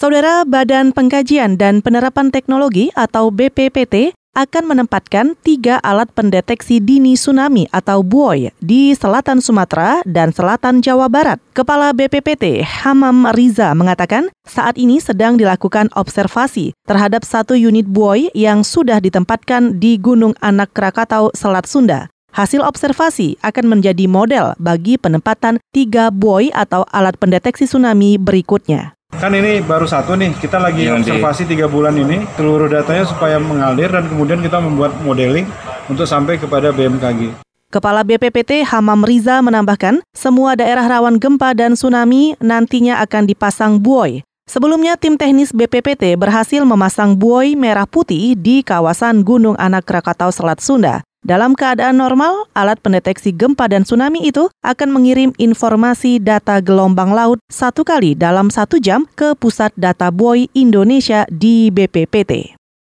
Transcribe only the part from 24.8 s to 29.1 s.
penempatan tiga buoy atau alat pendeteksi tsunami berikutnya.